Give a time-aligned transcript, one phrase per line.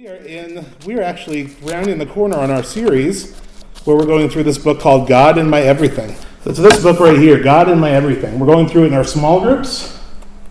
[0.00, 3.36] We are in, we are actually rounding the corner on our series
[3.84, 6.16] where we're going through this book called God in My Everything.
[6.42, 8.38] So, this book right here, God in My Everything.
[8.38, 10.00] We're going through it in our small groups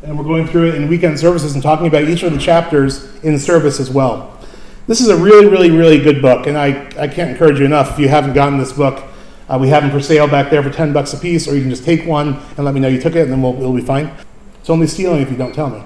[0.04, 3.12] and we're going through it in weekend services and talking about each of the chapters
[3.23, 4.39] in service as well.
[4.85, 7.93] This is a really, really, really good book, and I, I can't encourage you enough
[7.93, 9.04] if you haven't gotten this book.
[9.50, 11.61] Uh, we have them for sale back there for 10 bucks a piece, or you
[11.61, 13.73] can just take one and let me know you took it, and then we'll, we'll
[13.73, 14.16] be fine.
[14.59, 15.81] It's only stealing if you don't tell me.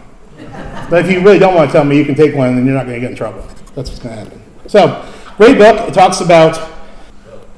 [0.89, 2.75] But if you really don't want to tell me, you can take one and you're
[2.75, 3.47] not going to get in trouble.
[3.75, 4.41] That's what's going to happen.
[4.67, 5.87] So, great book.
[5.87, 6.71] It talks about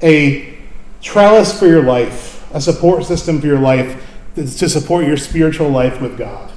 [0.02, 0.58] a
[1.02, 4.02] trellis for your life, a support system for your life
[4.36, 6.52] to support your spiritual life with God.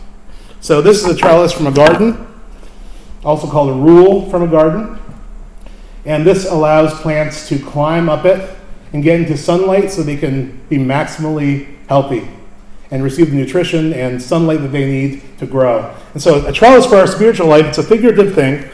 [0.61, 2.27] So, this is a trellis from a garden,
[3.25, 4.99] also called a rule from a garden.
[6.05, 8.57] And this allows plants to climb up it
[8.93, 12.29] and get into sunlight so they can be maximally healthy
[12.91, 15.95] and receive the nutrition and sunlight that they need to grow.
[16.15, 18.69] And so, a trellis for our spiritual life, it's a figurative thing.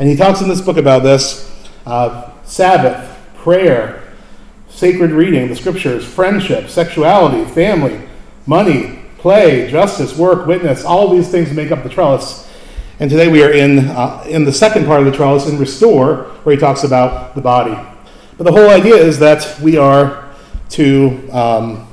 [0.00, 1.48] And he talks in this book about this
[1.86, 4.02] uh, Sabbath, prayer,
[4.68, 8.08] sacred reading, the scriptures, friendship, sexuality, family,
[8.46, 12.50] money, play, justice, work, witness, all these things make up the trellis.
[12.98, 16.24] And today we are in, uh, in the second part of the trellis, in Restore,
[16.42, 17.78] where he talks about the body.
[18.36, 20.28] But the whole idea is that we are
[20.70, 21.30] to.
[21.30, 21.86] Um,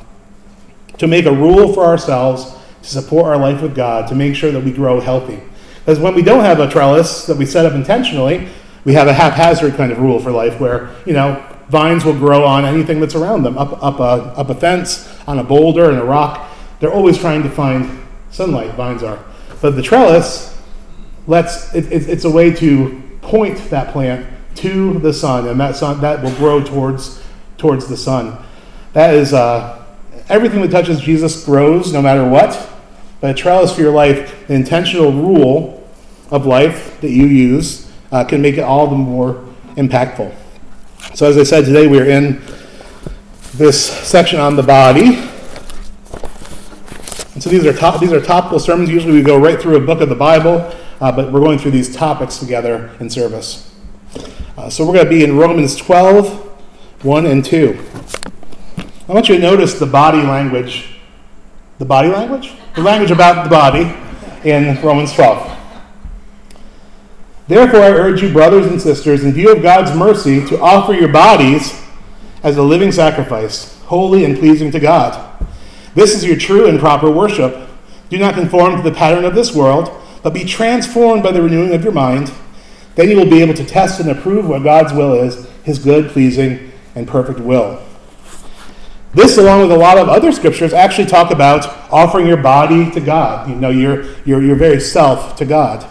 [0.98, 4.52] to make a rule for ourselves to support our life with God, to make sure
[4.52, 5.42] that we grow healthy.
[5.88, 8.50] Because when we don't have a trellis that we set up intentionally,
[8.84, 12.44] we have a haphazard kind of rule for life where, you know, vines will grow
[12.44, 15.98] on anything that's around them, up, up, a, up a fence, on a boulder, and
[15.98, 16.52] a rock.
[16.82, 19.24] They're always trying to find sunlight, vines are.
[19.62, 20.62] But the trellis
[21.26, 25.78] lets, it, it, it's a way to point that plant to the sun, and that
[25.78, 27.24] sun that will grow towards,
[27.58, 28.38] towards the sun.
[28.92, 29.86] That is, uh,
[30.28, 32.70] Everything that touches Jesus grows no matter what.
[33.22, 35.77] But a trellis for your life, an intentional rule
[36.32, 39.44] of life that you use, uh, can make it all the more
[39.76, 40.34] impactful.
[41.14, 42.42] So, as I said, today we're in
[43.54, 45.16] this section on the body.
[47.34, 48.90] And so these are, top, these are topical sermons.
[48.90, 51.72] Usually we go right through a book of the Bible, uh, but we're going through
[51.72, 53.76] these topics together in service.
[54.58, 56.30] Uh, so we're going to be in Romans 12,
[57.04, 57.80] 1 and 2.
[59.08, 61.00] I want you to notice the body language.
[61.78, 62.54] The body language?
[62.76, 63.94] The language about the body
[64.44, 65.58] in Romans 12.
[67.48, 71.08] Therefore, I urge you, brothers and sisters, in view of God's mercy, to offer your
[71.08, 71.82] bodies
[72.44, 75.24] as a living sacrifice, holy and pleasing to God.
[75.96, 77.70] This is your true and proper worship.
[78.10, 79.90] Do not conform to the pattern of this world,
[80.24, 82.32] but be transformed by the renewing of your mind.
[82.96, 86.10] Then you will be able to test and approve what God's will is, his good,
[86.10, 87.82] pleasing, and perfect will.
[89.14, 93.00] This, along with a lot of other scriptures, actually talk about offering your body to
[93.00, 95.88] God, you know, your, your, your very self to God.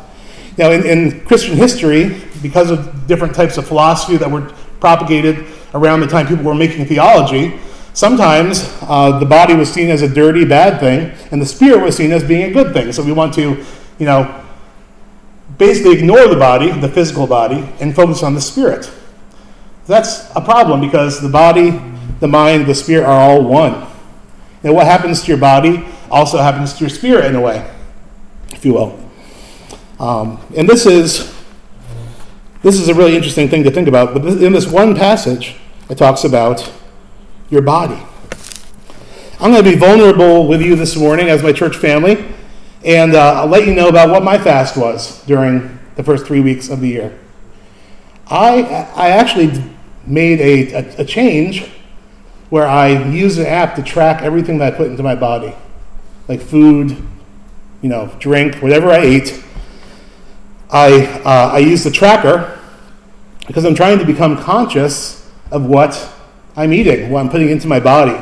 [0.59, 6.01] Now, in, in Christian history, because of different types of philosophy that were propagated around
[6.01, 7.59] the time people were making theology,
[7.93, 11.97] sometimes uh, the body was seen as a dirty, bad thing, and the spirit was
[11.97, 12.93] seen as being a good thing.
[12.93, 13.65] So we want to,
[13.99, 14.43] you know,
[15.59, 18.91] basically ignore the body, the physical body, and focus on the spirit.
[19.87, 21.81] That's a problem because the body
[22.21, 23.87] the mind, the spirit are all one.
[24.63, 27.71] And what happens to your body also happens to your spirit in a way,
[28.53, 28.99] if you will.
[29.99, 31.35] Um, and this is
[32.63, 34.13] this is a really interesting thing to think about.
[34.13, 35.57] But in this one passage,
[35.89, 36.71] it talks about
[37.49, 38.03] your body.
[39.39, 42.25] I'm going to be vulnerable with you this morning as my church family,
[42.85, 46.41] and uh, I'll let you know about what my fast was during the first three
[46.41, 47.19] weeks of the year.
[48.29, 48.63] I,
[48.97, 49.63] I actually
[50.07, 51.71] made a, a, a change
[52.51, 55.55] where I use an app to track everything that I put into my body,
[56.29, 56.97] like food,
[57.83, 59.45] you know, drink, whatever I ate.
[60.71, 62.59] I, uh, I use the tracker
[63.47, 66.13] because I'm trying to become conscious of what
[66.57, 68.19] I'm eating, what I'm putting into my body.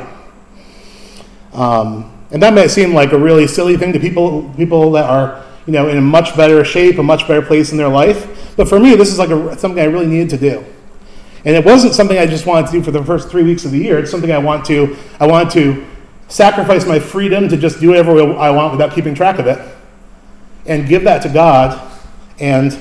[1.53, 5.43] Um, and that might seem like a really silly thing to people, people that are
[5.65, 8.53] you know, in a much better shape, a much better place in their life.
[8.55, 10.65] But for me, this is like a, something I really needed to do.
[11.43, 13.71] And it wasn't something I just wanted to do for the first three weeks of
[13.71, 13.99] the year.
[13.99, 15.85] It's something I want to, I want to
[16.27, 19.59] sacrifice my freedom to just do whatever I want without keeping track of it
[20.65, 21.91] and give that to God
[22.39, 22.77] and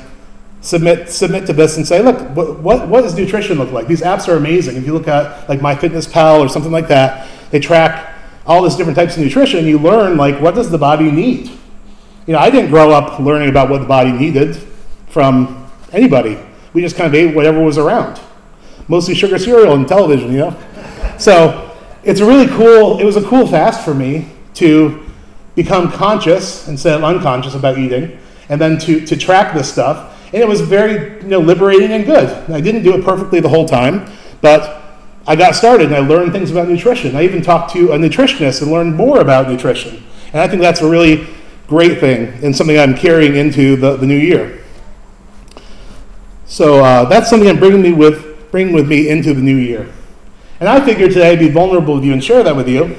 [0.61, 3.87] submit, submit to this and say, look, what, what, what does nutrition look like?
[3.87, 4.77] These apps are amazing.
[4.77, 8.15] If you look at like MyFitnessPal or something like that, they track
[8.47, 9.67] all these different types of nutrition.
[9.67, 11.51] You learn like what does the body need?
[12.27, 14.56] You know, I didn't grow up learning about what the body needed
[15.09, 16.39] from anybody.
[16.73, 18.21] We just kind of ate whatever was around
[18.89, 20.57] mostly sugar cereal and television, you know?
[21.19, 25.05] So it's a really cool, it was a cool fast for me to
[25.55, 28.19] become conscious instead of unconscious about eating,
[28.49, 30.20] and then to, to track this stuff.
[30.32, 32.50] And it was very you know, liberating and good.
[32.50, 34.11] I didn't do it perfectly the whole time,
[34.41, 34.82] but
[35.26, 37.17] I got started and I learned things about nutrition.
[37.17, 40.05] I even talked to a nutritionist and learned more about nutrition.
[40.32, 41.26] And I think that's a really
[41.67, 44.62] great thing and something I'm carrying into the, the new year.
[46.47, 49.90] So uh, that's something I'm bringing, me with, bringing with me into the new year.
[50.61, 52.97] And I figured today I'd be vulnerable with you and share that with you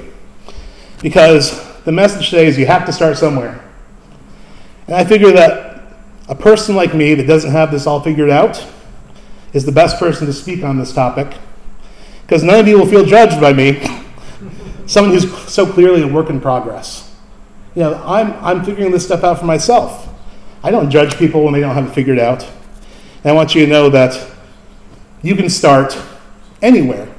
[1.01, 3.64] because the message today is you have to start somewhere.
[4.87, 5.83] And I figure that
[6.27, 8.65] a person like me that doesn't have this all figured out
[9.53, 11.37] is the best person to speak on this topic
[12.25, 13.79] because none of you will feel judged by me,
[14.87, 17.15] someone who's so clearly a work in progress.
[17.75, 20.09] You know, I'm, I'm figuring this stuff out for myself.
[20.63, 22.43] I don't judge people when they don't have it figured out.
[22.43, 24.31] And I want you to know that
[25.21, 25.97] you can start
[26.61, 27.13] anywhere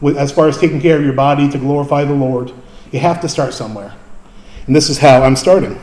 [0.00, 2.52] with, as far as taking care of your body to glorify the Lord.
[2.90, 3.94] You have to start somewhere.
[4.66, 5.78] And this is how I'm starting.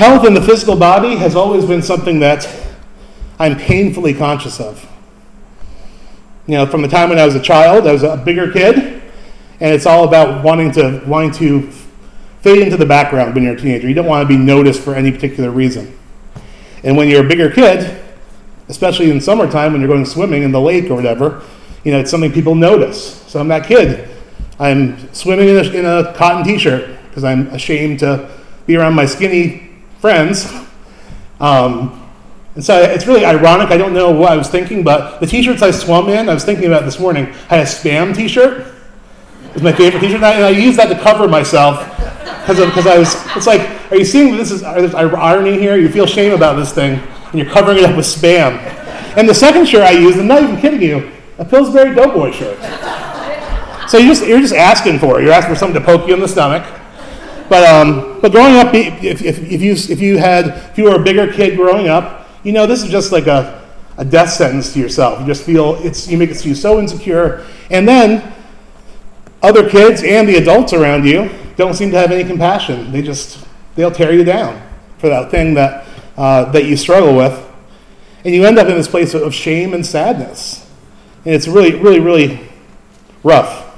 [0.00, 2.48] Health in the physical body has always been something that
[3.38, 4.90] I'm painfully conscious of.
[6.46, 8.78] You know, from the time when I was a child, I was a bigger kid,
[8.78, 11.70] and it's all about wanting to wanting to
[12.40, 13.88] fade into the background when you're a teenager.
[13.90, 15.94] You don't want to be noticed for any particular reason.
[16.82, 18.02] And when you're a bigger kid,
[18.68, 21.42] especially in summertime when you're going swimming in the lake or whatever,
[21.84, 23.20] you know, it's something people notice.
[23.30, 24.08] So I'm that kid.
[24.58, 28.30] I'm swimming in a, in a cotton t-shirt because I'm ashamed to
[28.64, 29.69] be around my skinny
[30.00, 30.50] friends.
[31.40, 31.96] Um,
[32.54, 33.70] and so it's really ironic.
[33.70, 36.44] I don't know what I was thinking, but the t-shirts I swum in, I was
[36.44, 37.26] thinking about this morning.
[37.48, 38.66] I had a spam t-shirt.
[39.50, 41.86] It was my favorite t-shirt, and I, and I used that to cover myself
[42.46, 43.14] because I was.
[43.36, 43.60] It's like,
[43.90, 45.76] are you seeing this is there's irony here?
[45.76, 48.58] You feel shame about this thing, and you're covering it up with spam.
[49.16, 52.58] And the second shirt I used, I'm not even kidding you, a Pillsbury Doughboy shirt.
[53.88, 55.24] So you just, you're just asking for it.
[55.24, 56.64] You're asking for something to poke you in the stomach.
[57.50, 60.94] But, um, but growing up, if, if, if, you, if, you had, if you were
[60.94, 63.68] a bigger kid growing up, you know, this is just like a,
[63.98, 65.18] a death sentence to yourself.
[65.18, 67.44] You just feel it's, you make it feel so insecure.
[67.68, 68.32] And then
[69.42, 72.92] other kids and the adults around you don't seem to have any compassion.
[72.92, 73.44] They just,
[73.74, 74.62] they'll tear you down
[74.98, 77.50] for that thing that, uh, that you struggle with.
[78.24, 80.70] And you end up in this place of shame and sadness.
[81.24, 82.48] And it's really, really, really
[83.24, 83.69] rough.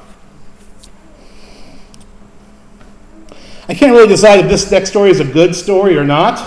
[3.72, 6.46] I can't really decide if this next story is a good story or not.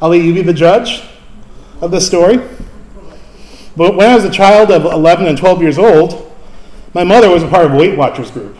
[0.00, 1.02] I'll let you be the judge
[1.80, 2.36] of this story.
[3.76, 6.32] But when I was a child of 11 and 12 years old,
[6.94, 8.56] my mother was a part of Weight Watchers group,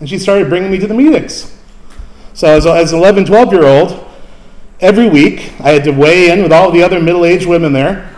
[0.00, 1.58] and she started bringing me to the meetings.
[2.34, 4.06] So as, as an 11, 12 year old,
[4.80, 8.14] every week I had to weigh in with all the other middle aged women there.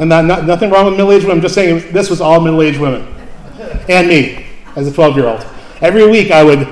[0.00, 2.40] And not, not, nothing wrong with middle aged women, I'm just saying this was all
[2.40, 3.06] middle aged women.
[3.88, 4.44] And me,
[4.74, 5.46] as a 12 year old.
[5.80, 6.66] Every week I would,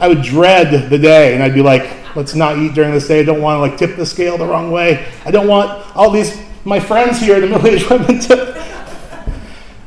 [0.00, 3.20] I would dread the day, and I'd be like, let's not eat during this day.
[3.20, 5.06] I don't want to like tip the scale the wrong way.
[5.24, 8.58] I don't want all these my friends here, the middle-aged women, to.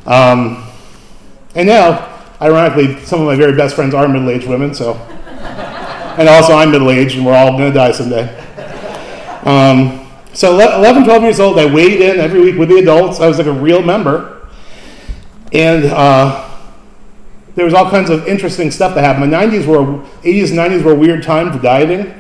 [0.06, 0.68] Um,
[1.56, 4.74] and now, ironically, some of my very best friends are middle-aged women.
[4.74, 4.96] So,
[6.18, 8.38] and also I'm middle-aged, and we're all going to die someday.
[9.44, 13.20] Um, so 11, 12 years old, I weighed in every week with the adults.
[13.20, 14.48] I was like a real member.
[15.52, 16.51] And uh,
[17.56, 19.32] there was all kinds of interesting stuff that happened.
[19.32, 22.14] The 90s were, 80s and 90s were a weird time for dieting.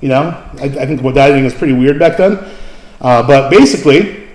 [0.00, 2.38] You know, I, I think well, dieting was pretty weird back then.
[3.00, 4.28] Uh, but basically,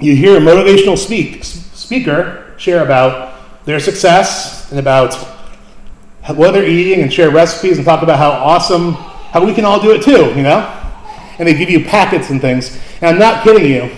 [0.00, 5.14] you hear a motivational speak, speaker share about their success and about
[6.32, 9.80] what they're eating and share recipes and talk about how awesome, how we can all
[9.80, 10.80] do it too, you know?
[11.38, 12.80] And they give you packets and things.
[13.00, 13.94] And I'm not kidding you.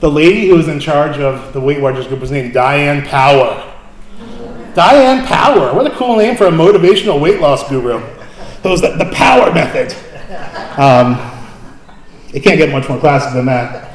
[0.00, 3.74] The lady who was in charge of the Weight Watchers group was named Diane Power.
[4.76, 5.74] Diane Power.
[5.74, 7.98] What a cool name for a motivational weight loss guru.
[8.62, 9.96] Was the, the power method.
[10.78, 11.14] Um,
[12.34, 13.94] it can't get much more classic than that.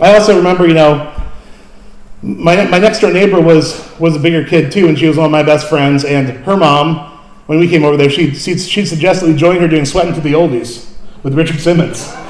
[0.00, 1.14] I also remember, you know,
[2.22, 5.26] my, my next door neighbor was, was a bigger kid too, and she was one
[5.26, 6.04] of my best friends.
[6.04, 9.68] And her mom, when we came over there, she, she, she suggested we join her
[9.68, 12.12] doing Sweating to the Oldies with Richard Simmons.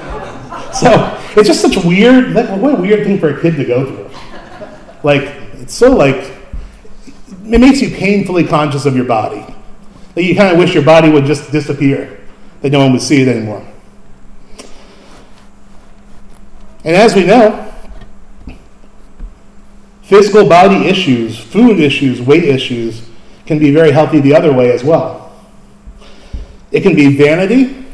[0.75, 0.91] So
[1.37, 4.11] it's just such weird, like, what a weird thing for a kid to go through.
[5.05, 5.23] Like,
[5.61, 6.34] it's so like,
[7.45, 9.45] it makes you painfully conscious of your body.
[10.15, 12.21] That you kind of wish your body would just disappear,
[12.63, 13.67] that no one would see it anymore.
[16.85, 17.73] And as we know,
[20.03, 23.09] physical body issues, food issues, weight issues
[23.47, 25.33] can be very healthy the other way as well.
[26.71, 27.85] It can be vanity,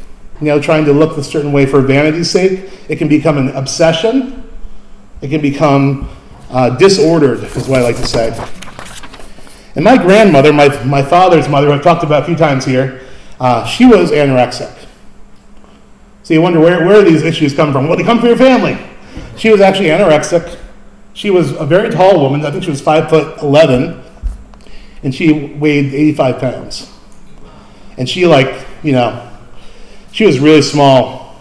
[0.41, 2.71] you know, trying to look a certain way for vanity's sake.
[2.89, 4.49] It can become an obsession.
[5.23, 6.09] It can become
[6.51, 8.60] uh, disordered, is what I like to say.
[9.81, 13.01] And my grandmother, my, my father's mother, who I've talked about a few times here,
[13.41, 14.87] uh, she was anorexic.
[16.23, 17.89] So you wonder where, where these issues come from.
[17.89, 18.77] Well, they come from your family.
[19.39, 20.59] She was actually anorexic.
[21.15, 22.45] She was a very tall woman.
[22.45, 24.03] I think she was five foot eleven,
[25.03, 26.93] and she weighed eighty-five pounds.
[27.97, 29.31] And she, like, you know,
[30.13, 31.37] she was really small.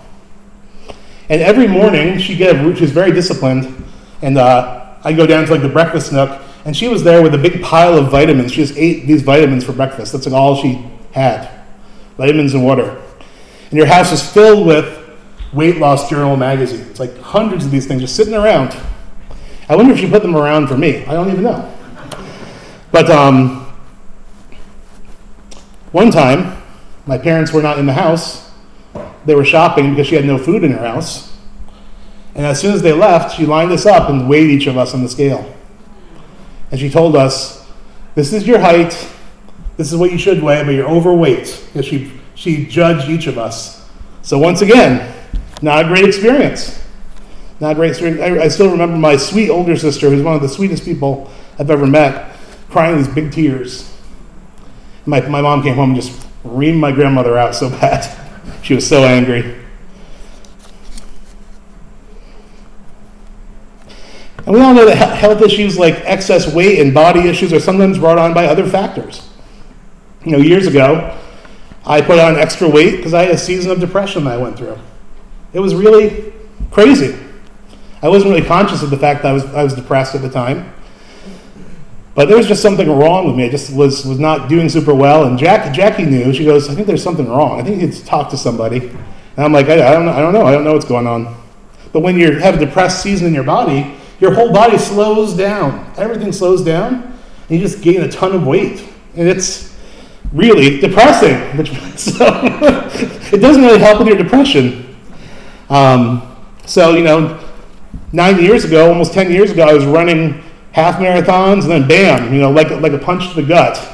[1.27, 3.84] And every morning she get a, she was very disciplined,
[4.22, 7.34] and uh, I go down to like the breakfast nook, and she was there with
[7.34, 8.51] a big pile of vitamins.
[8.51, 10.13] She just ate these vitamins for breakfast.
[10.13, 11.50] That's all she had,
[12.18, 13.01] vitamins and water.
[13.70, 14.98] And your house is filled with
[15.54, 18.75] weight loss journal magazines, It's like hundreds of these things just sitting around.
[19.68, 21.06] I wonder if she put them around for me.
[21.06, 21.75] I don't even know.
[22.92, 23.72] But um,
[25.92, 26.62] one time,
[27.06, 28.51] my parents were not in the house.
[29.25, 31.36] They were shopping because she had no food in her house.
[32.36, 34.94] And as soon as they left, she lined us up and weighed each of us
[34.94, 35.56] on the scale.
[36.71, 37.67] And she told us,
[38.15, 38.91] This is your height.
[39.77, 41.63] This is what you should weigh, but you're overweight.
[41.67, 43.88] Because she, she judged each of us.
[44.21, 45.13] So, once again,
[45.61, 46.83] not a great experience.
[47.59, 48.21] Not a great experience.
[48.21, 51.69] I, I still remember my sweet older sister, who's one of the sweetest people I've
[51.69, 52.35] ever met,
[52.69, 53.93] crying these big tears.
[55.05, 58.15] My, my mom came home and just reamed my grandmother out so bad.
[58.61, 59.59] She was so angry.
[64.50, 68.00] And we all know that health issues like excess weight and body issues are sometimes
[68.00, 69.29] brought on by other factors.
[70.25, 71.15] You know, years ago,
[71.86, 74.58] I put on extra weight because I had a season of depression that I went
[74.58, 74.75] through.
[75.53, 76.34] It was really
[76.72, 77.15] crazy.
[78.01, 80.32] I wasn't really conscious of the fact that I was, I was depressed at the
[80.32, 80.74] time.
[82.15, 83.46] But there was just something wrong with me.
[83.46, 85.25] I just was, was not doing super well.
[85.25, 86.34] And Jack, Jackie knew.
[86.34, 87.62] She goes, I think there's something wrong.
[87.62, 88.79] I think you need to talk to somebody.
[88.79, 89.00] And
[89.38, 90.48] I'm like, I, I, don't, I don't know.
[90.48, 91.39] I don't know what's going on.
[91.94, 95.91] But when you have a depressed season in your body, your whole body slows down.
[95.97, 97.03] Everything slows down.
[97.49, 98.88] And you just gain a ton of weight.
[99.15, 99.77] And it's
[100.31, 101.65] really depressing.
[101.99, 102.15] So
[103.33, 104.95] it doesn't really help with your depression.
[105.69, 107.43] Um, so, you know,
[108.13, 112.33] nine years ago, almost 10 years ago, I was running half marathons, and then bam,
[112.33, 113.85] you know, like, like a punch to the gut.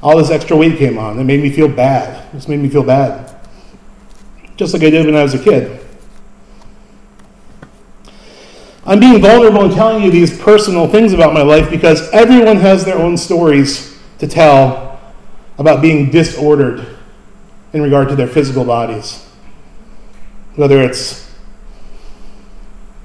[0.00, 1.18] All this extra weight came on.
[1.18, 2.24] It made me feel bad.
[2.28, 3.34] It just made me feel bad.
[4.56, 5.87] Just like I did when I was a kid.
[8.88, 12.86] I'm being vulnerable and telling you these personal things about my life because everyone has
[12.86, 14.98] their own stories to tell
[15.58, 16.96] about being disordered
[17.74, 19.26] in regard to their physical bodies.
[20.56, 21.30] Whether it's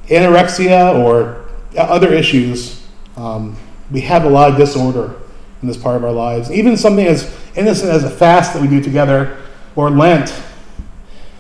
[0.08, 2.82] anorexia or other issues,
[3.18, 3.58] um,
[3.92, 5.20] we have a lot of disorder
[5.62, 6.50] in this part of our lives.
[6.50, 9.38] Even something as innocent as a fast that we do together
[9.76, 10.30] or Lent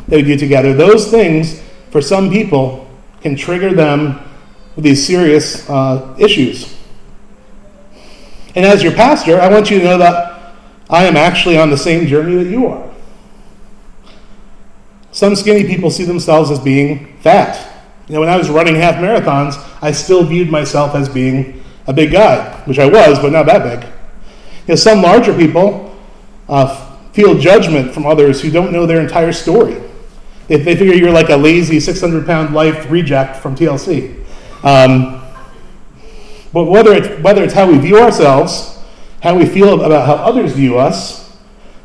[0.09, 4.19] that we do together, those things, for some people, can trigger them
[4.75, 6.75] with these serious uh, issues.
[8.55, 10.53] And as your pastor, I want you to know that
[10.89, 12.89] I am actually on the same journey that you are.
[15.11, 17.71] Some skinny people see themselves as being fat.
[18.07, 21.93] You know, when I was running half marathons, I still viewed myself as being a
[21.93, 23.89] big guy, which I was, but not that big.
[24.67, 25.95] You know, some larger people
[26.49, 29.81] uh, feel judgment from others who don't know their entire story.
[30.47, 34.22] They, they figure you're like a lazy 600 pound life reject from TLC.
[34.63, 35.21] Um,
[36.53, 38.79] but whether it's, whether it's how we view ourselves,
[39.21, 41.37] how we feel about how others view us,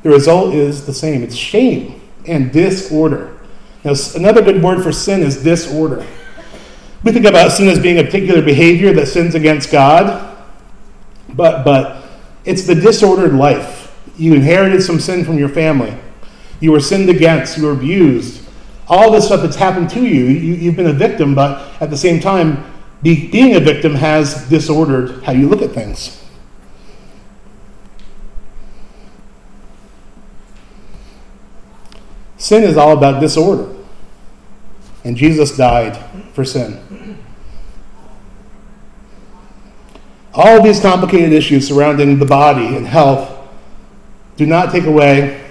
[0.02, 1.22] the result is the same.
[1.22, 3.38] It's shame and disorder.
[3.84, 6.06] Now, another good word for sin is disorder.
[7.02, 10.36] We think about sin as being a particular behavior that sins against God,
[11.30, 12.04] but, but
[12.44, 13.96] it's the disordered life.
[14.16, 15.96] You inherited some sin from your family.
[16.60, 17.56] You were sinned against.
[17.56, 18.44] You were abused.
[18.88, 21.96] All this stuff that's happened to you, you have been a victim, but at the
[21.96, 22.64] same time,
[23.02, 26.22] be, being a victim has disordered how you look at things.
[32.36, 33.74] Sin is all about disorder.
[35.04, 35.96] And Jesus died
[36.32, 37.18] for sin.
[40.34, 43.36] All these complicated issues surrounding the body and health
[44.36, 45.44] do not take away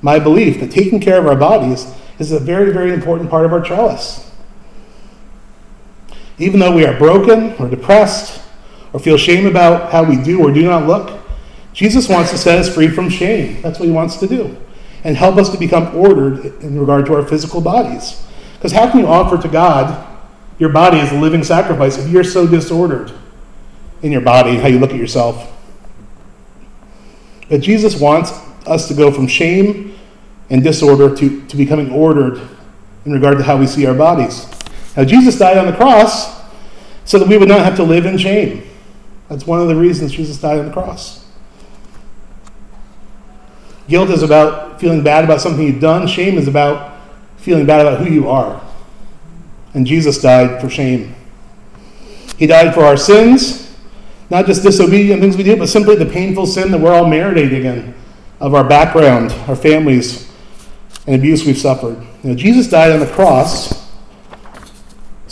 [0.00, 3.52] my belief that taking care of our bodies is a very, very important part of
[3.52, 4.31] our trellis.
[6.38, 8.42] Even though we are broken or depressed
[8.92, 11.20] or feel shame about how we do or do not look,
[11.72, 13.62] Jesus wants to set us free from shame.
[13.62, 14.56] That's what he wants to do
[15.04, 18.24] and help us to become ordered in regard to our physical bodies.
[18.54, 20.08] Because how can you offer to God
[20.58, 23.12] your body as a living sacrifice if you're so disordered
[24.02, 25.48] in your body, how you look at yourself?
[27.48, 28.30] But Jesus wants
[28.66, 29.98] us to go from shame
[30.50, 32.40] and disorder to, to becoming ordered
[33.04, 34.46] in regard to how we see our bodies.
[34.96, 36.42] Now, Jesus died on the cross
[37.04, 38.68] so that we would not have to live in shame.
[39.28, 41.24] That's one of the reasons Jesus died on the cross.
[43.88, 46.06] Guilt is about feeling bad about something you've done.
[46.06, 47.00] Shame is about
[47.36, 48.62] feeling bad about who you are.
[49.74, 51.14] And Jesus died for shame.
[52.36, 53.74] He died for our sins,
[54.30, 57.64] not just disobedient things we do, but simply the painful sin that we're all marinating
[57.64, 57.94] in
[58.40, 60.30] of our background, our families,
[61.06, 61.96] and abuse we've suffered.
[62.22, 63.81] You know, Jesus died on the cross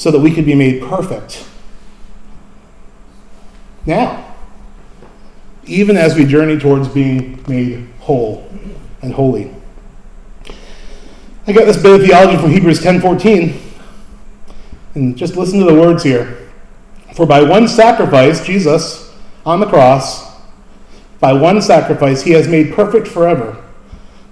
[0.01, 1.47] so that we could be made perfect.
[3.85, 4.35] Now,
[5.67, 8.51] even as we journey towards being made whole
[9.03, 9.55] and holy.
[11.47, 13.61] I got this bit of theology from Hebrews 10:14.
[14.95, 16.49] And just listen to the words here.
[17.15, 19.13] For by one sacrifice, Jesus
[19.45, 20.35] on the cross,
[21.19, 23.63] by one sacrifice, he has made perfect forever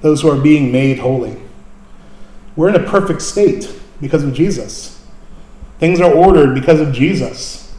[0.00, 1.36] those who are being made holy.
[2.56, 3.70] We're in a perfect state
[4.00, 4.97] because of Jesus.
[5.78, 7.74] Things are ordered because of Jesus.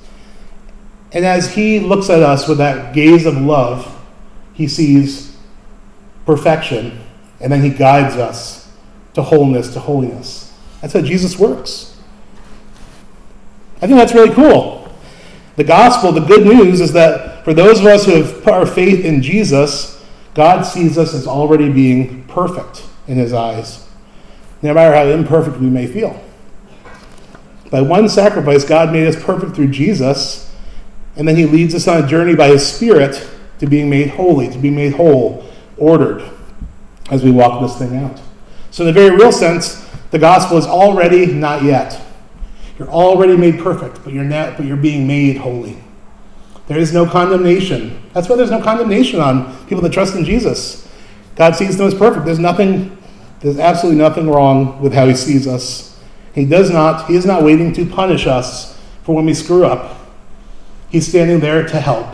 [1.11, 3.95] And as he looks at us with that gaze of love,
[4.53, 5.35] he sees
[6.25, 6.99] perfection,
[7.39, 8.71] and then he guides us
[9.15, 10.53] to wholeness, to holiness.
[10.81, 11.97] That's how Jesus works.
[13.77, 14.87] I think that's really cool.
[15.55, 18.65] The gospel, the good news, is that for those of us who have put our
[18.65, 23.89] faith in Jesus, God sees us as already being perfect in his eyes,
[24.61, 26.21] no matter how imperfect we may feel.
[27.69, 30.53] By one sacrifice, God made us perfect through Jesus,
[31.15, 33.27] and then he leads us on a journey by his Spirit
[33.59, 35.47] to being made holy, to be made whole,
[35.77, 36.23] ordered,
[37.11, 38.19] as we walk this thing out.
[38.71, 42.01] So, in a very real sense, the gospel is already not yet.
[42.77, 45.77] You're already made perfect, but you're not, but you're being made holy.
[46.67, 48.01] There is no condemnation.
[48.13, 50.88] That's why there's no condemnation on people that trust in Jesus.
[51.35, 52.25] God sees them as perfect.
[52.25, 52.97] There's nothing,
[53.41, 55.88] there's absolutely nothing wrong with how he sees us.
[56.39, 59.98] He does not, he is not waiting to punish us for when we screw up.
[60.89, 62.08] He's standing there to help,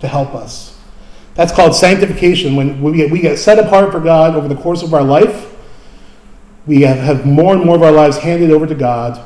[0.00, 0.78] to help us.
[1.34, 2.56] That's called sanctification.
[2.56, 5.52] When we get, we get set apart for God over the course of our life,
[6.66, 9.22] we have, have more and more of our lives handed over to God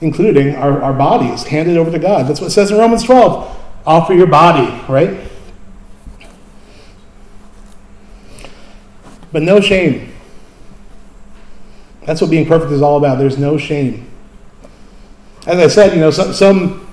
[0.00, 2.26] including our, our bodies, handed over to God.
[2.26, 3.64] That's what it says in Romans 12.
[3.86, 5.30] Offer your body, right?
[9.32, 10.12] But no shame.
[12.06, 13.18] That's what being perfect is all about.
[13.18, 14.08] There's no shame.
[15.46, 16.88] As I said, you know, some, some,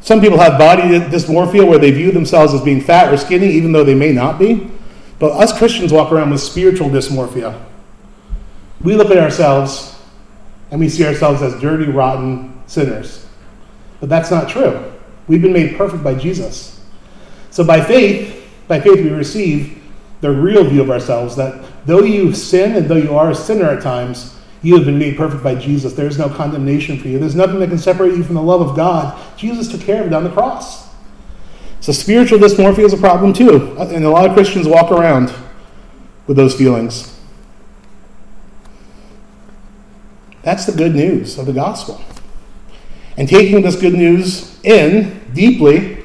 [0.00, 3.72] some people have body dysmorphia where they view themselves as being fat or skinny, even
[3.72, 4.70] though they may not be.
[5.18, 7.62] But us Christians walk around with spiritual dysmorphia.
[8.80, 9.98] We look at ourselves
[10.70, 13.26] and we see ourselves as dirty, rotten sinners.
[14.00, 14.92] But that's not true.
[15.28, 16.80] We've been made perfect by Jesus.
[17.50, 19.82] So by faith, by faith we receive
[20.20, 23.66] the real view of ourselves that though you sin and though you are a sinner
[23.66, 25.94] at times, you have been made perfect by Jesus.
[25.94, 27.18] There is no condemnation for you.
[27.18, 29.18] There's nothing that can separate you from the love of God.
[29.36, 30.88] Jesus took care of it on the cross.
[31.80, 33.74] So spiritual dysmorphia is a problem too.
[33.78, 35.32] And a lot of Christians walk around
[36.26, 37.18] with those feelings.
[40.42, 42.02] That's the good news of the gospel.
[43.16, 46.02] And taking this good news in deeply,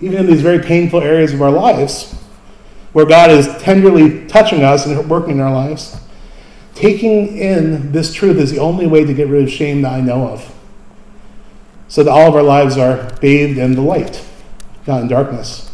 [0.00, 2.12] even in these very painful areas of our lives,
[2.92, 6.00] where God is tenderly touching us and working in our lives,
[6.76, 10.00] taking in this truth is the only way to get rid of shame that I
[10.00, 10.54] know of.
[11.88, 14.24] So that all of our lives are bathed in the light,
[14.86, 15.72] not in darkness.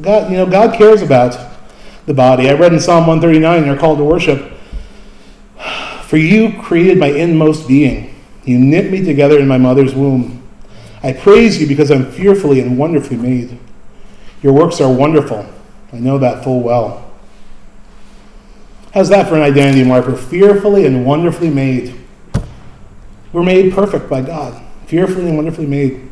[0.00, 1.36] God, you know, God cares about
[2.06, 2.48] the body.
[2.48, 4.52] I read in Psalm 139, you're called to worship
[6.12, 8.14] for you created my inmost being.
[8.44, 10.46] You knit me together in my mother's womb.
[11.02, 13.58] I praise you because I'm fearfully and wonderfully made.
[14.42, 15.46] Your works are wonderful.
[15.90, 17.10] I know that full well.
[18.92, 20.14] How's that for an identity marker?
[20.14, 21.94] Fearfully and wonderfully made.
[23.32, 24.62] We're made perfect by God.
[24.86, 26.08] Fearfully and wonderfully made.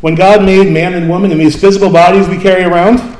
[0.00, 3.16] When God made man and woman in these physical bodies we carry around,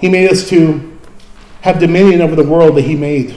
[0.00, 0.98] He made us to
[1.62, 3.36] have dominion over the world that He made.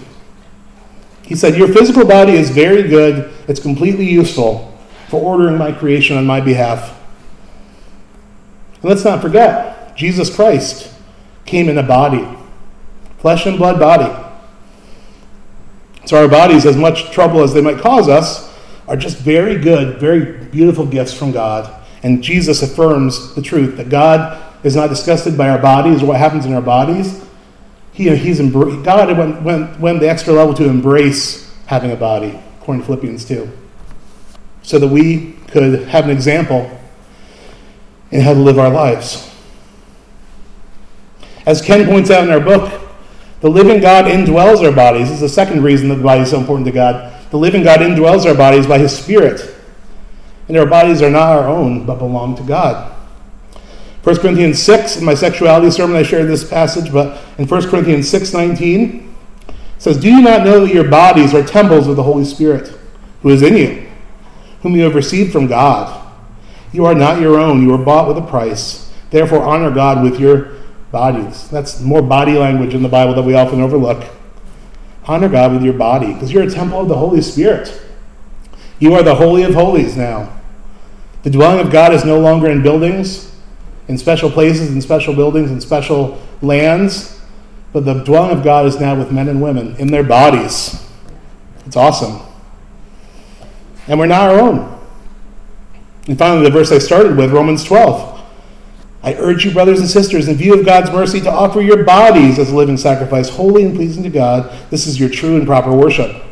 [1.23, 6.17] He said, Your physical body is very good, it's completely useful for ordering my creation
[6.17, 6.99] on my behalf.
[8.81, 10.93] And let's not forget, Jesus Christ
[11.45, 12.27] came in a body,
[13.21, 14.11] flesh and blood body.
[16.05, 18.51] So our bodies, as much trouble as they might cause us,
[18.87, 21.73] are just very good, very beautiful gifts from God.
[22.03, 26.17] And Jesus affirms the truth that God is not disgusted by our bodies or what
[26.17, 27.23] happens in our bodies,
[27.93, 32.81] he, he's God went, went, went the extra level to embrace having a body, according
[32.81, 33.49] to Philippians 2,
[34.63, 36.79] so that we could have an example
[38.11, 39.29] in how to live our lives.
[41.45, 42.80] As Ken points out in our book,
[43.41, 45.09] the living God indwells our bodies.
[45.09, 47.11] This is the second reason that the body is so important to God.
[47.31, 49.55] The living God indwells our bodies by his Spirit.
[50.47, 52.95] And our bodies are not our own, but belong to God.
[54.03, 58.09] 1 Corinthians 6, in my sexuality sermon, I shared this passage, but in 1 Corinthians
[58.09, 59.15] 6 19,
[59.77, 62.71] says, Do you not know that your bodies are temples of the Holy Spirit,
[63.21, 63.89] who is in you,
[64.61, 65.97] whom you have received from God?
[66.71, 68.91] You are not your own, you were bought with a price.
[69.09, 70.60] Therefore, honor God with your
[70.91, 71.49] bodies.
[71.49, 74.03] That's more body language in the Bible that we often overlook.
[75.05, 77.81] Honor God with your body, because you're a temple of the Holy Spirit.
[78.79, 80.39] You are the Holy of Holies now.
[81.23, 83.35] The dwelling of God is no longer in buildings,
[83.87, 87.19] in special places, in special buildings, in special lands,
[87.73, 90.87] but the dwelling of God is now with men and women in their bodies.
[91.65, 92.21] It's awesome.
[93.87, 94.79] And we're not our own.
[96.07, 98.20] And finally, the verse I started with, Romans 12.
[99.03, 102.37] I urge you, brothers and sisters, in view of God's mercy, to offer your bodies
[102.37, 104.51] as a living sacrifice, holy and pleasing to God.
[104.69, 106.23] This is your true and proper worship.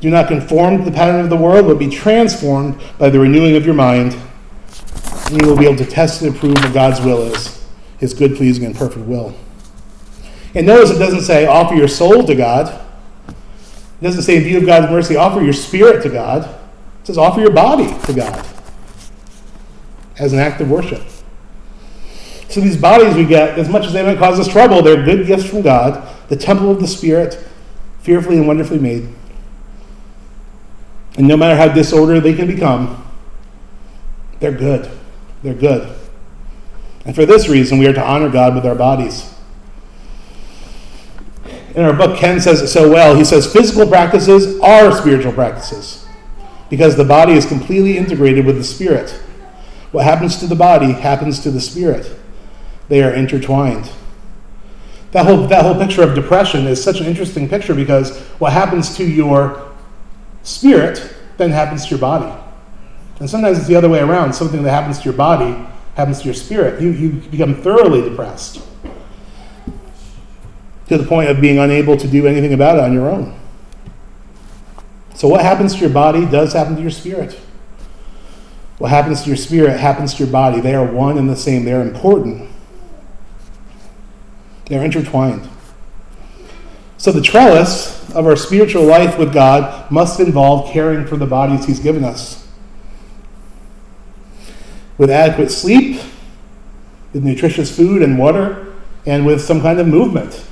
[0.00, 3.56] Do not conform to the pattern of the world, but be transformed by the renewing
[3.56, 4.16] of your mind.
[5.26, 7.66] And you will be able to test and approve what God's will is,
[7.98, 9.34] his good, pleasing, and perfect will.
[10.54, 12.80] And notice it doesn't say offer your soul to God.
[13.26, 16.44] It doesn't say in view of God's mercy, offer your spirit to God.
[16.44, 18.46] It says offer your body to God
[20.18, 21.02] as an act of worship.
[22.54, 25.26] So these bodies we get, as much as they might cause us trouble, they're good
[25.26, 27.36] gifts from God, the temple of the Spirit,
[27.98, 29.08] fearfully and wonderfully made.
[31.16, 33.04] And no matter how disordered they can become,
[34.38, 34.88] they're good.
[35.42, 35.98] They're good.
[37.04, 39.34] And for this reason, we are to honor God with our bodies.
[41.74, 43.16] In our book, Ken says it so well.
[43.16, 46.06] He says physical practices are spiritual practices
[46.70, 49.10] because the body is completely integrated with the spirit.
[49.90, 52.20] What happens to the body happens to the spirit.
[52.88, 53.90] They are intertwined.
[55.12, 58.96] That whole, that whole picture of depression is such an interesting picture because what happens
[58.96, 59.72] to your
[60.42, 62.32] spirit then happens to your body.
[63.20, 64.32] And sometimes it's the other way around.
[64.32, 65.56] Something that happens to your body
[65.94, 66.80] happens to your spirit.
[66.80, 68.60] You, you become thoroughly depressed
[70.88, 73.38] to the point of being unable to do anything about it on your own.
[75.14, 77.38] So, what happens to your body does happen to your spirit.
[78.78, 80.60] What happens to your spirit happens to your body.
[80.60, 82.50] They are one and the same, they're important,
[84.66, 85.48] they're intertwined.
[86.96, 91.66] So, the trellis of our spiritual life with God must involve caring for the bodies
[91.66, 92.48] He's given us.
[94.96, 96.00] With adequate sleep,
[97.12, 98.74] with nutritious food and water,
[99.06, 100.46] and with some kind of movement.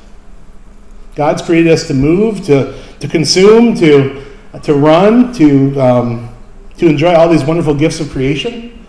[1.14, 4.24] God's created us to move, to, to consume, to,
[4.62, 6.34] to run, to, um,
[6.78, 8.81] to enjoy all these wonderful gifts of creation.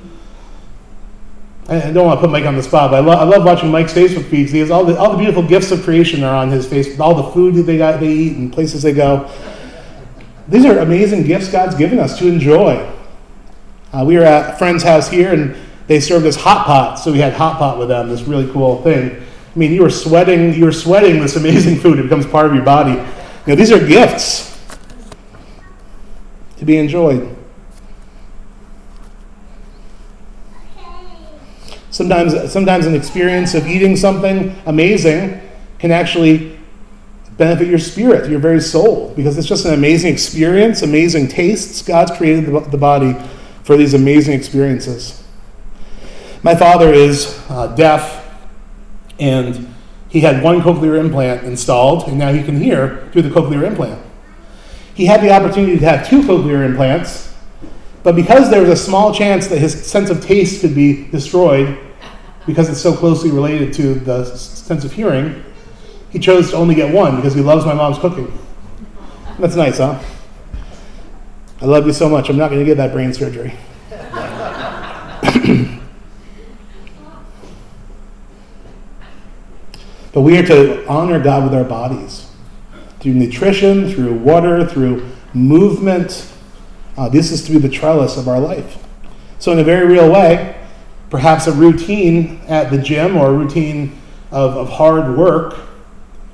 [1.70, 3.72] I don't want to put Mike on the spot, but I, lo- I love watching
[3.72, 4.52] Mike's Facebook feeds.
[4.52, 7.32] Has all the, all the beautiful gifts of creation are on his face, all the
[7.32, 9.32] food that they, got, they eat and places they go.
[10.50, 12.92] These are amazing gifts God's given us to enjoy.
[13.94, 15.56] Uh, we were at a friend's house here, and
[15.88, 18.82] they served us hot pot, so we had hot pot with them, this really cool
[18.82, 19.24] thing.
[19.56, 22.00] I mean, you are sweating, you are sweating this amazing food.
[22.00, 22.92] It becomes part of your body.
[22.92, 24.50] You know, these are gifts
[26.58, 27.38] to be enjoyed.
[31.94, 35.40] Sometimes, sometimes an experience of eating something amazing
[35.78, 36.58] can actually
[37.38, 41.84] benefit your spirit, your very soul, because it's just an amazing experience, amazing tastes.
[41.84, 43.16] God's created the, the body
[43.64, 45.24] for these amazing experiences.
[46.42, 48.28] My father is uh, deaf
[49.20, 49.72] and
[50.10, 54.04] he had one cochlear implant installed, and now he can hear through the cochlear implant.
[54.96, 57.33] He had the opportunity to have two cochlear implants,
[58.04, 61.78] but because there was a small chance that his sense of taste could be destroyed
[62.46, 65.44] because it's so closely related to the sense of hearing,
[66.10, 68.32] he chose to only get one because he loves my mom's cooking.
[69.40, 70.00] That's nice, huh?
[71.62, 72.30] I love you so much.
[72.30, 73.54] I'm not going to get that brain surgery.
[80.14, 82.30] But we are to honor God with our bodies
[83.00, 86.32] through nutrition, through water, through movement.
[86.98, 88.78] Uh, this is to be the trellis of our life.
[89.40, 90.56] So, in a very real way,
[91.10, 94.00] perhaps a routine at the gym or a routine
[94.32, 95.60] of, of hard work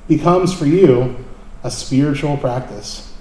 [0.08, 1.24] becomes for you
[1.62, 3.12] a spiritual practice.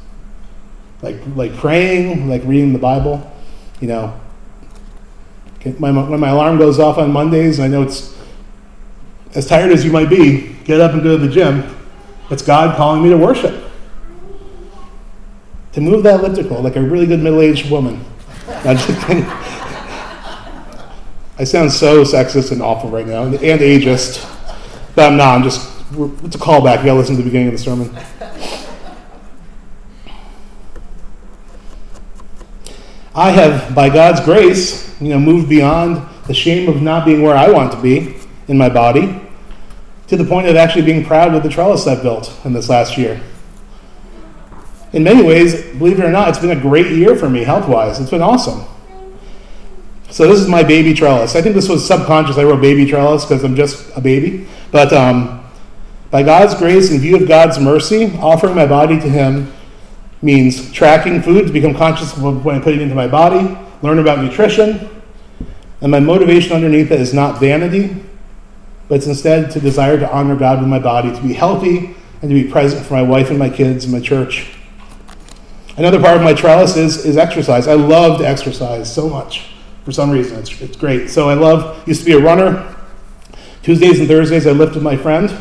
[1.02, 3.32] Like, like praying, like reading the Bible.
[3.80, 4.20] You know,
[5.64, 8.18] when my alarm goes off on Mondays, I know it's
[9.36, 11.76] as tired as you might be, get up and go to the gym.
[12.30, 13.69] It's God calling me to worship.
[15.80, 18.04] To move that elliptical like a really good middle aged woman.
[18.66, 18.76] I
[21.46, 24.26] sound so sexist and awful right now, and ageist.
[24.94, 25.36] But I'm not.
[25.36, 25.72] I'm just,
[26.26, 26.80] it's a callback.
[26.80, 27.96] You gotta listen to the beginning of the sermon.
[33.16, 37.38] I have, by God's grace, you know, moved beyond the shame of not being where
[37.38, 38.18] I want to be
[38.50, 39.22] in my body
[40.08, 42.98] to the point of actually being proud of the trellis I've built in this last
[42.98, 43.22] year.
[44.94, 47.68] In many ways, believe it or not, it's been a great year for me health
[47.68, 48.00] wise.
[48.00, 48.64] It's been awesome.
[50.10, 51.36] So this is my baby trellis.
[51.36, 52.38] I think this was subconscious.
[52.38, 54.48] I wrote baby trellis because I'm just a baby.
[54.72, 55.46] But um,
[56.10, 59.54] by God's grace, in view of God's mercy, offering my body to Him
[60.24, 64.00] means tracking food to become conscious of when I put it into my body, learn
[64.00, 64.90] about nutrition,
[65.82, 67.96] and my motivation underneath it is not vanity,
[68.88, 72.30] but it's instead to desire to honor God with my body, to be healthy, and
[72.30, 74.59] to be present for my wife and my kids and my church.
[75.80, 77.66] Another part of my trellis is, is exercise.
[77.66, 79.54] I loved exercise so much
[79.86, 80.38] for some reason.
[80.38, 81.10] It's, it's great.
[81.10, 82.76] So I love, used to be a runner.
[83.64, 85.34] Tuesdays and Thursdays, I lift with my friend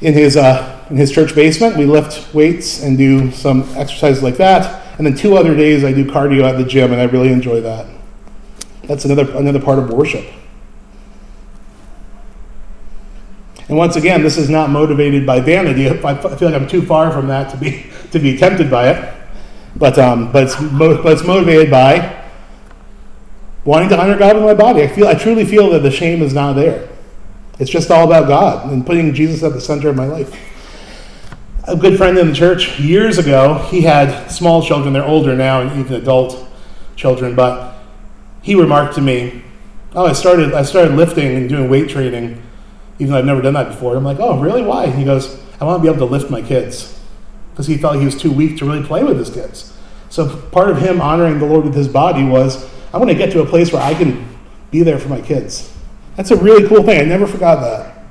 [0.00, 1.76] in his, uh, in his church basement.
[1.76, 4.84] We lift weights and do some exercises like that.
[4.98, 7.60] And then two other days, I do cardio at the gym, and I really enjoy
[7.60, 7.86] that.
[8.88, 10.26] That's another, another part of worship.
[13.68, 15.88] And once again, this is not motivated by vanity.
[15.88, 19.14] I feel like I'm too far from that to be, to be tempted by it.
[19.76, 22.24] But, um, but, it's, mo- but it's motivated by
[23.64, 24.82] wanting to honor God with my body.
[24.82, 26.88] I, feel, I truly feel that the shame is not there.
[27.58, 30.34] It's just all about God and putting Jesus at the center of my life.
[31.64, 34.92] A good friend in the church years ago, he had small children.
[34.92, 36.46] They're older now, and even adult
[36.94, 37.34] children.
[37.34, 37.76] But
[38.40, 39.42] he remarked to me,
[39.94, 42.40] "Oh, I started I started lifting and doing weight training
[42.98, 43.96] even though I've never done that before.
[43.96, 44.62] I'm like, oh, really?
[44.62, 44.86] Why?
[44.90, 46.95] He goes, I want to be able to lift my kids
[47.56, 49.74] because he felt he was too weak to really play with his kids.
[50.10, 53.32] So part of him honoring the Lord with his body was, I want to get
[53.32, 54.28] to a place where I can
[54.70, 55.74] be there for my kids.
[56.16, 57.00] That's a really cool thing.
[57.00, 58.04] I never forgot that.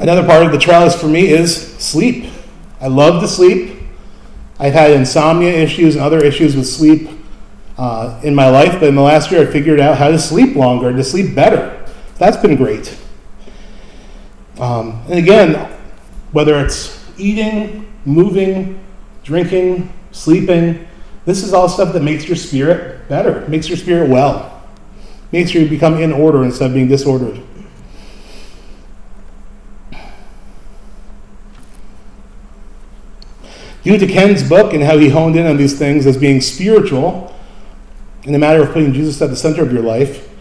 [0.00, 2.28] Another part of the trellis for me is sleep.
[2.80, 3.78] I love to sleep.
[4.58, 7.08] I've had insomnia issues and other issues with sleep
[7.78, 10.56] uh, in my life, but in the last year I figured out how to sleep
[10.56, 11.88] longer, to sleep better.
[12.18, 12.98] That's been great.
[14.62, 15.76] Um, and again,
[16.30, 18.78] whether it's eating, moving,
[19.24, 20.86] drinking, sleeping,
[21.24, 24.62] this is all stuff that makes your spirit better, makes your spirit well,
[25.32, 27.42] makes you become in order instead of being disordered.
[33.82, 37.34] Due to Ken's book and how he honed in on these things as being spiritual,
[38.22, 40.31] in the matter of putting Jesus at the center of your life.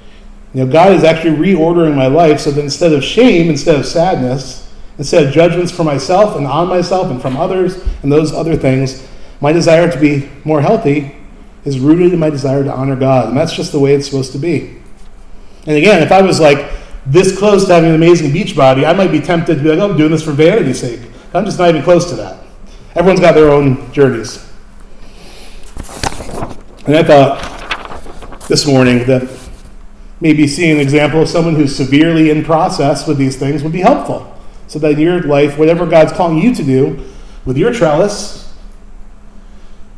[0.53, 3.85] You know, God is actually reordering my life so that instead of shame, instead of
[3.85, 8.57] sadness, instead of judgments for myself and on myself and from others and those other
[8.57, 9.07] things,
[9.39, 11.15] my desire to be more healthy
[11.63, 13.29] is rooted in my desire to honor God.
[13.29, 14.77] And that's just the way it's supposed to be.
[15.67, 16.71] And again, if I was like
[17.05, 19.79] this close to having an amazing beach body, I might be tempted to be like,
[19.79, 20.99] oh, I'm doing this for vanity's sake.
[21.33, 22.43] I'm just not even close to that.
[22.95, 24.47] Everyone's got their own journeys.
[26.85, 27.47] And I thought,
[28.47, 29.21] this morning that
[30.21, 33.81] maybe seeing an example of someone who's severely in process with these things would be
[33.81, 34.27] helpful.
[34.67, 37.03] So that in your life, whatever God's calling you to do
[37.43, 38.53] with your trellis,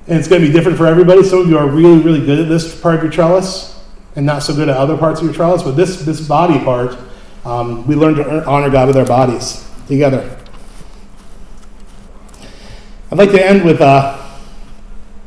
[0.08, 1.24] and it's going to be different for everybody.
[1.24, 3.80] Some of you are really, really good at this part of your trellis
[4.16, 5.64] and not so good at other parts of your trellis.
[5.64, 6.98] But this, this body part,
[7.46, 10.40] um, we learn to honor God with our bodies together.
[13.12, 14.20] I'd like to end with uh,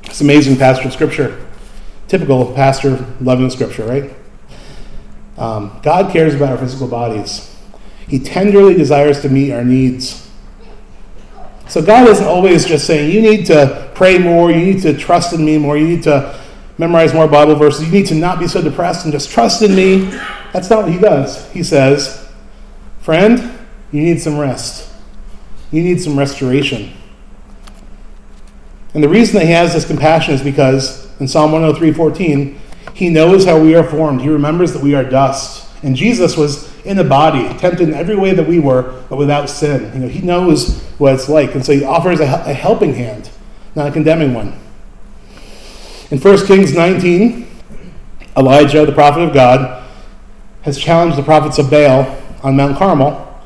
[0.05, 1.47] this amazing passage of scripture
[2.09, 4.15] typical pastor loving scripture, right?
[5.39, 7.55] Um, God cares about our physical bodies.
[8.09, 10.31] He tenderly desires to meet our needs.
[11.69, 15.33] So God isn't always just saying, you need to pray more, you need to trust
[15.33, 16.39] in me more, you need to
[16.79, 19.75] memorize more Bible verses, you need to not be so depressed and just trust in
[19.75, 20.05] me.
[20.53, 21.51] That's not what he does.
[21.53, 22.31] He says,
[23.01, 23.59] friend,
[23.91, 24.93] you need some rest.
[25.73, 26.93] You need some restoration.
[28.95, 32.57] And the reason that he has this compassion is because in Psalm 103:14,
[32.97, 34.23] he knows how we are formed.
[34.23, 35.69] He remembers that we are dust.
[35.83, 39.51] And Jesus was in a body, tempted in every way that we were, but without
[39.51, 39.93] sin.
[39.93, 43.29] You know, he knows what it's like, and so he offers a, a helping hand,
[43.75, 44.59] not a condemning one.
[46.11, 47.47] In 1 Kings 19,
[48.35, 49.87] Elijah, the prophet of God,
[50.63, 53.39] has challenged the prophets of Baal on Mount Carmel,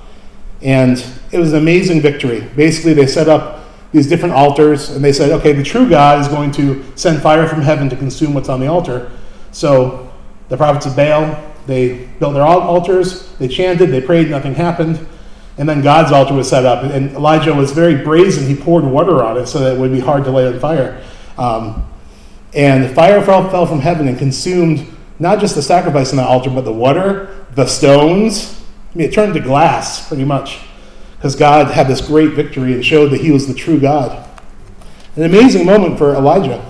[0.63, 2.49] and it was an amazing victory.
[2.55, 6.29] Basically, they set up these different altars, and they said, okay, the true God is
[6.29, 9.11] going to send fire from heaven to consume what's on the altar.
[9.53, 10.13] So
[10.49, 15.07] the prophets of Baal, they built their altars, they chanted, they prayed, nothing happened.
[15.59, 18.47] And then God's altar was set up, and Elijah was very brazen.
[18.47, 21.03] He poured water on it so that it would be hard to light on fire.
[21.37, 21.87] Um,
[22.55, 24.87] and the fire fell, fell from heaven and consumed
[25.19, 28.63] not just the sacrifice on the altar, but the water, the stones.
[28.93, 30.61] I mean, it turned to glass pretty much
[31.17, 34.27] because God had this great victory and showed that he was the true God.
[35.17, 36.65] An amazing moment for Elijah.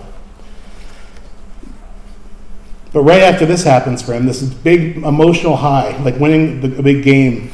[2.92, 6.82] But right after this happens for him, this big emotional high, like winning the, a
[6.82, 7.52] big game,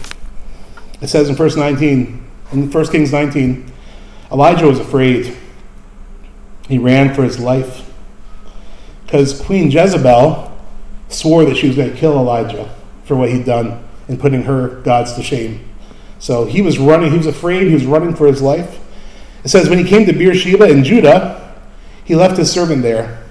[1.01, 3.71] it says in verse 19, In 1 Kings 19,
[4.33, 5.37] Elijah was afraid.
[6.69, 7.89] He ran for his life
[9.05, 10.53] because Queen Jezebel
[11.09, 14.81] swore that she was going to kill Elijah for what he'd done in putting her
[14.81, 15.65] gods to shame.
[16.19, 18.81] So he was running, he was afraid, he was running for his life.
[19.45, 21.55] It says, When he came to Beersheba in Judah,
[22.05, 23.26] he left his servant there,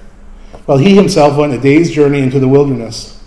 [0.65, 3.23] while he himself went a day's journey into the wilderness.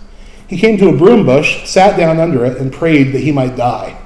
[0.47, 3.55] He came to a broom bush, sat down under it, and prayed that he might
[3.55, 3.99] die.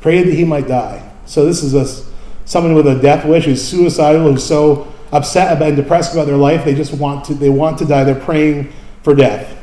[0.00, 1.12] Prayed that he might die.
[1.26, 2.12] So this is a,
[2.44, 6.36] someone with a death wish who's suicidal, who's so upset about and depressed about their
[6.36, 8.04] life, they just want to they want to die.
[8.04, 9.56] They're praying for death.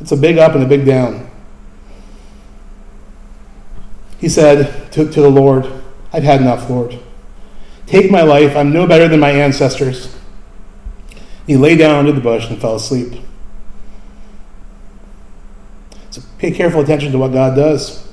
[0.00, 1.30] It's a big up and a big down.
[4.18, 5.70] He said to, to the Lord,
[6.12, 6.98] I've had enough, Lord.
[7.86, 8.56] Take my life.
[8.56, 10.16] I'm no better than my ancestors.
[11.46, 13.20] He lay down under the bush and fell asleep.
[16.10, 18.08] So pay careful attention to what God does.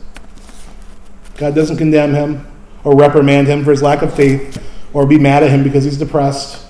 [1.37, 2.47] God doesn't condemn him
[2.83, 4.61] or reprimand him for his lack of faith
[4.93, 6.65] or be mad at him because he's depressed.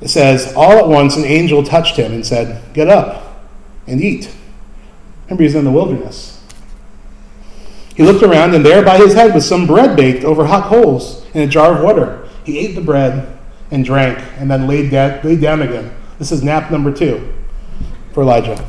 [0.00, 3.44] It says, All at once an angel touched him and said, Get up
[3.86, 4.34] and eat.
[5.26, 6.42] Remember, he's in the wilderness.
[7.94, 11.24] He looked around, and there by his head was some bread baked over hot coals
[11.32, 12.28] in a jar of water.
[12.44, 13.33] He ate the bread
[13.70, 15.94] and drank, and then laid, da- laid down again.
[16.18, 17.32] This is nap number two
[18.12, 18.64] for Elijah.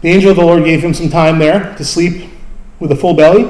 [0.00, 2.30] The angel of the Lord gave him some time there to sleep
[2.78, 3.44] with a full belly.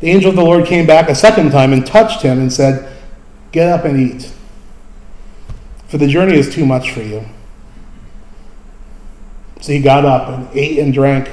[0.00, 2.92] The angel of the Lord came back a second time and touched him and said,
[3.52, 4.32] Get up and eat,
[5.86, 7.24] for the journey is too much for you.
[9.60, 11.30] So he got up and ate and drank.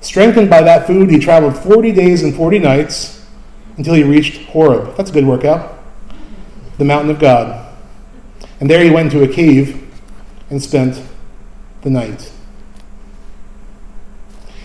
[0.00, 3.26] Strengthened by that food, he traveled 40 days and 40 nights
[3.76, 4.96] until he reached Horeb.
[4.96, 5.73] That's a good workout.
[6.78, 7.72] The mountain of God.
[8.60, 9.80] And there he went to a cave
[10.50, 11.02] and spent
[11.82, 12.32] the night.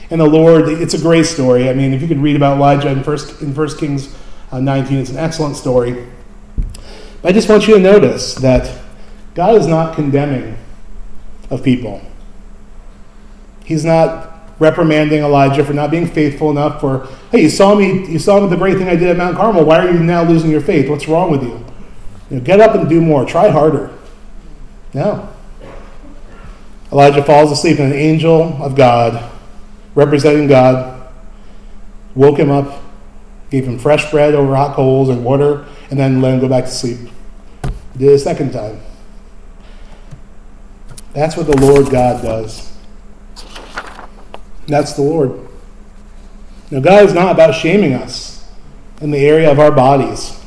[0.10, 1.70] And the Lord, it's a great story.
[1.70, 4.16] I mean, if you could read about Elijah in First, in First Kings
[4.52, 6.08] uh, 19, it's an excellent story.
[7.22, 8.80] But I just want you to notice that
[9.36, 10.58] God is not condemning
[11.50, 12.02] of people.
[13.66, 16.82] He's not reprimanding Elijah for not being faithful enough.
[16.82, 19.64] For hey, you saw me, you saw the great thing I did at Mount Carmel.
[19.64, 20.90] Why are you now losing your faith?
[20.90, 21.66] What's wrong with you?
[22.30, 23.26] You know, get up and do more.
[23.26, 23.92] Try harder.
[24.94, 25.30] No.
[26.92, 29.30] Elijah falls asleep, and an angel of God,
[29.94, 31.12] representing God,
[32.16, 32.82] woke him up,
[33.52, 36.66] gave him fresh bread over hot coals and water, and then let him go back
[36.66, 37.12] to sleep.
[37.98, 38.80] Did it a second time.
[41.14, 42.72] That's what the Lord God does.
[44.68, 45.48] That's the Lord.
[46.72, 48.48] Now, God is not about shaming us
[49.02, 50.39] in the area of our bodies.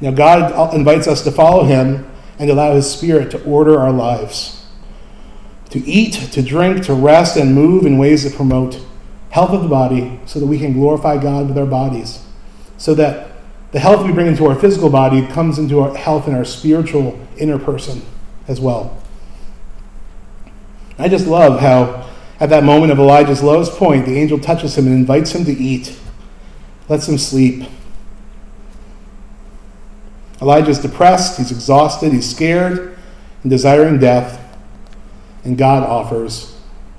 [0.00, 4.66] Now, God invites us to follow Him and allow His Spirit to order our lives.
[5.70, 8.80] To eat, to drink, to rest, and move in ways that promote
[9.30, 12.24] health of the body so that we can glorify God with our bodies.
[12.78, 13.32] So that
[13.72, 17.18] the health we bring into our physical body comes into our health in our spiritual
[17.36, 18.02] inner person
[18.48, 19.02] as well.
[20.98, 22.08] I just love how
[22.40, 25.52] at that moment of Elijah's lowest point, the angel touches him and invites him to
[25.52, 25.98] eat,
[26.88, 27.68] lets him sleep.
[30.40, 32.98] Elijah is depressed, he's exhausted, he's scared,
[33.42, 34.42] and desiring death,
[35.44, 36.58] and God offers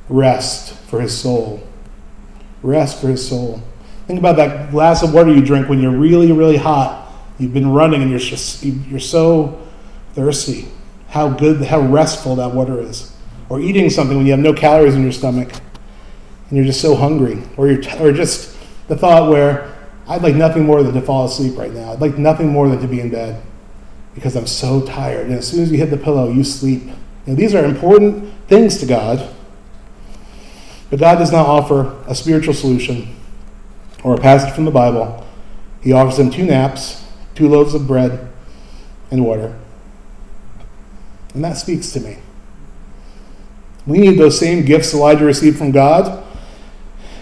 [0.09, 1.61] rest for his soul.
[2.63, 3.61] Rest for his soul.
[4.07, 7.11] Think about that glass of water you drink when you're really, really hot.
[7.37, 9.61] You've been running and you're just you're so
[10.13, 10.69] thirsty.
[11.09, 13.13] How good, how restful that water is
[13.49, 15.51] or eating something when you have no calories in your stomach
[16.49, 18.55] and you're just so hungry, or you're or just
[18.87, 19.76] the thought where
[20.07, 21.91] I'd like nothing more than to fall asleep right now.
[21.91, 23.41] I'd like nothing more than to be in bed
[24.15, 25.27] because I'm so tired.
[25.27, 26.83] And as soon as you hit the pillow, you sleep.
[27.25, 29.33] Know, these are important things to God.
[30.89, 33.13] But God does not offer a spiritual solution
[34.03, 35.25] or a passage from the Bible.
[35.81, 38.29] He offers them two naps, two loaves of bread,
[39.11, 39.57] and water.
[41.33, 42.17] And that speaks to me.
[43.85, 46.23] We need those same gifts Elijah received from God.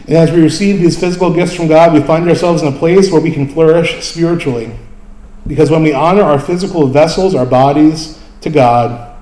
[0.07, 3.11] And as we receive these physical gifts from God, we find ourselves in a place
[3.11, 4.71] where we can flourish spiritually.
[5.47, 9.17] Because when we honor our physical vessels, our bodies, to God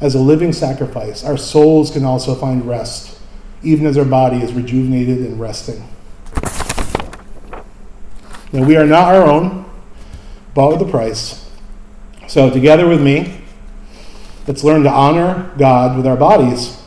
[0.00, 3.20] as a living sacrifice, our souls can also find rest,
[3.62, 5.86] even as our body is rejuvenated and resting.
[8.52, 9.64] Now, we are not our own,
[10.54, 11.48] bought with a price.
[12.26, 13.40] So, together with me,
[14.48, 16.82] let's learn to honor God with our bodies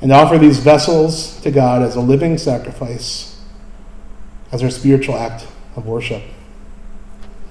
[0.00, 3.40] and offer these vessels to God as a living sacrifice,
[4.52, 5.46] as our spiritual act
[5.76, 6.22] of worship.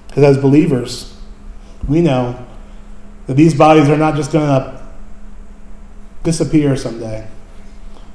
[0.08, 1.16] Because as believers,
[1.86, 2.44] we know
[3.26, 4.82] that these bodies are not just going to
[6.22, 7.28] disappear someday.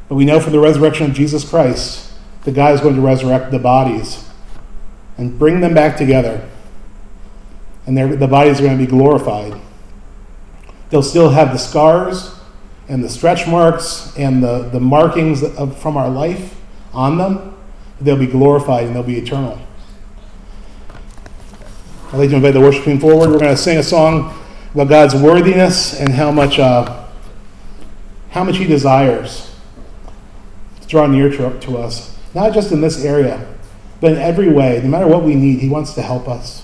[0.09, 2.11] But we know from the resurrection of Jesus Christ
[2.43, 4.27] that God is going to resurrect the bodies
[5.17, 6.47] and bring them back together.
[7.85, 9.59] And the bodies are going to be glorified.
[10.89, 12.39] They'll still have the scars
[12.87, 16.55] and the stretch marks and the, the markings of, from our life
[16.93, 17.57] on them.
[18.01, 19.59] They'll be glorified and they'll be eternal.
[22.11, 23.29] I'd like to invite the worship team forward.
[23.31, 24.37] We're going to sing a song
[24.73, 27.07] about God's worthiness and how much, uh,
[28.29, 29.55] how much He desires
[30.81, 33.47] to draw near to, to us, not just in this area,
[34.01, 34.79] but in every way.
[34.83, 36.62] No matter what we need, He wants to help us.